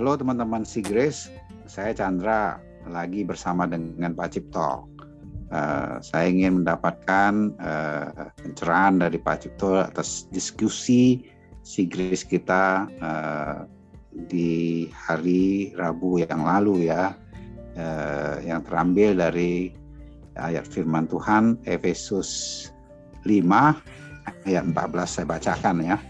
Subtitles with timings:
[0.00, 1.28] Halo teman-teman si Grace,
[1.68, 2.56] saya Chandra
[2.88, 4.88] lagi bersama dengan Pak Cipto.
[5.52, 11.28] Uh, saya ingin mendapatkan uh, pencerahan dari Pak Cipto atas diskusi
[11.60, 13.68] si Grace kita uh,
[14.24, 17.12] di hari Rabu yang lalu ya,
[17.76, 19.76] uh, yang terambil dari
[20.40, 22.72] ayat firman Tuhan Efesus
[23.28, 26.00] 5 ayat 14 saya bacakan ya.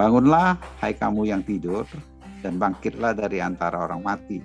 [0.00, 1.84] Bangunlah hai kamu yang tidur
[2.42, 4.42] dan bangkitlah dari antara orang mati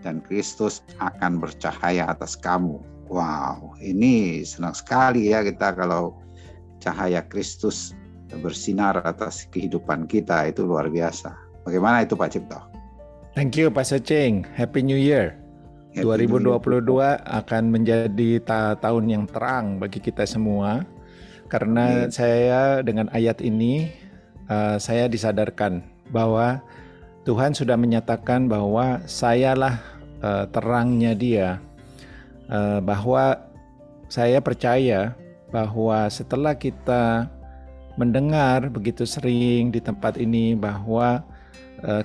[0.00, 2.80] dan Kristus akan bercahaya atas kamu.
[3.12, 6.16] Wow, ini senang sekali ya kita kalau
[6.80, 7.92] cahaya Kristus
[8.40, 11.36] bersinar atas kehidupan kita itu luar biasa.
[11.68, 12.60] Bagaimana itu Pak Cipto?
[13.36, 14.48] Thank you Pak Secing.
[14.56, 15.36] Happy New Year.
[15.92, 17.20] Happy 2022 New Year.
[17.28, 20.88] akan menjadi ta tahun yang terang bagi kita semua
[21.52, 22.12] karena yeah.
[22.12, 23.92] saya dengan ayat ini
[24.48, 26.64] uh, saya disadarkan bahwa
[27.22, 29.78] Tuhan sudah menyatakan bahwa sayalah
[30.18, 31.48] uh, terangnya Dia,
[32.50, 33.38] uh, bahwa
[34.10, 35.14] saya percaya
[35.54, 37.30] bahwa setelah kita
[37.94, 41.20] mendengar begitu sering di tempat ini bahwa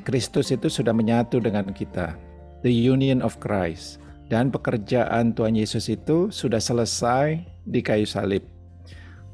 [0.03, 2.17] Kristus itu sudah menyatu dengan kita,
[2.65, 8.41] the union of Christ, dan pekerjaan Tuhan Yesus itu sudah selesai di kayu salib.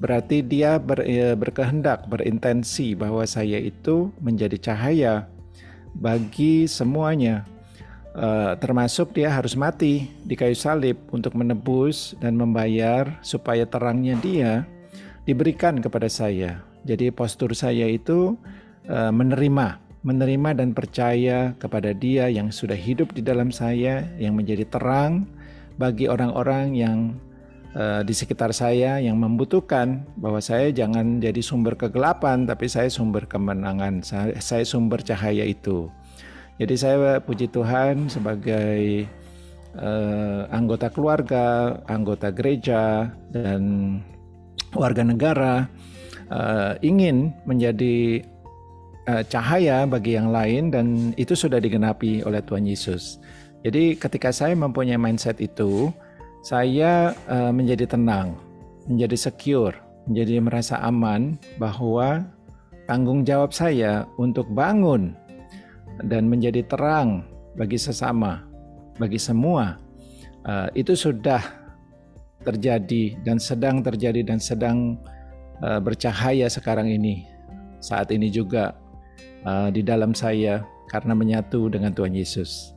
[0.03, 1.00] Berarti dia ber,
[1.40, 5.31] berkehendak, berintensi bahwa saya itu menjadi cahaya
[5.96, 7.46] bagi semuanya.
[8.14, 14.70] Uh, termasuk dia harus mati di kayu salib untuk menebus dan membayar supaya terangnya dia
[15.26, 16.62] diberikan kepada saya.
[16.86, 18.38] Jadi postur saya itu
[18.86, 24.70] uh, menerima, menerima dan percaya kepada dia yang sudah hidup di dalam saya, yang menjadi
[24.70, 25.26] terang
[25.82, 27.18] bagi orang-orang yang
[27.76, 33.26] uh, di sekitar saya yang membutuhkan bahwa saya jangan jadi sumber kegelapan, tapi saya sumber
[33.26, 35.90] kemenangan, saya, saya sumber cahaya itu.
[36.62, 39.09] Jadi saya puji Tuhan sebagai
[39.78, 43.62] uh, anggota keluarga, anggota gereja, dan
[44.78, 45.66] warga negara
[46.30, 48.22] uh, ingin menjadi
[49.09, 53.18] uh, cahaya bagi yang lain dan itu sudah digenapi oleh Tuhan Yesus.
[53.64, 55.90] Jadi ketika saya mempunyai mindset itu,
[56.44, 58.36] saya uh, menjadi tenang,
[58.92, 59.80] menjadi secure,
[60.12, 62.28] menjadi merasa aman bahwa
[62.84, 65.16] tanggung jawab saya untuk bangun
[66.03, 67.24] dan menjadi terang
[67.56, 68.44] bagi sesama,
[69.00, 69.80] bagi semua,
[70.44, 71.40] uh, itu sudah
[72.44, 75.00] terjadi dan sedang terjadi dan sedang
[75.64, 77.24] uh, bercahaya sekarang ini,
[77.80, 78.76] saat ini juga
[79.48, 80.59] uh, di dalam saya
[80.92, 82.76] karena menyatu dengan Tuhan Yesus.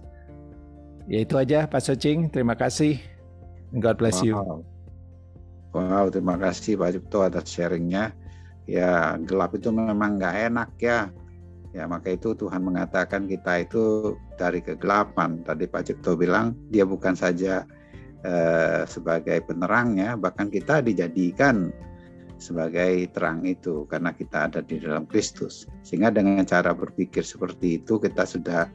[1.11, 3.16] Ya itu aja Pak Secing, terima kasih.
[3.77, 4.37] God bless you.
[4.37, 4.65] Wow.
[5.77, 8.17] wow, terima kasih Pak Cipto atas sharingnya.
[8.65, 11.13] Ya, gelap itu memang nggak enak ya.
[11.77, 15.45] Ya, maka itu Tuhan mengatakan kita itu dari kegelapan.
[15.45, 17.69] Tadi Pak Cipto bilang dia bukan saja
[18.25, 21.69] eh, sebagai penerangnya, bahkan kita dijadikan
[22.37, 25.69] sebagai terang itu karena kita ada di dalam Kristus.
[25.85, 28.73] Sehingga dengan cara berpikir seperti itu kita sudah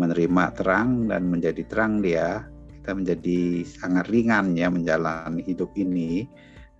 [0.00, 2.48] menerima terang dan menjadi terang dia
[2.88, 6.24] kita menjadi sangat ringan ya menjalani hidup ini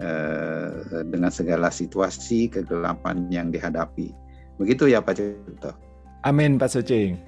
[0.01, 4.17] eh, dengan segala situasi kegelapan yang dihadapi.
[4.57, 5.77] Begitu ya Pak Cipto.
[6.25, 7.21] Amin Pak Sucing.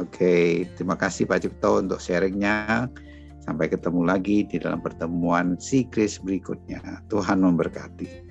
[0.00, 2.88] Oke, terima kasih Pak Cipto untuk sharingnya.
[3.44, 7.04] Sampai ketemu lagi di dalam pertemuan Sikris berikutnya.
[7.12, 8.29] Tuhan memberkati.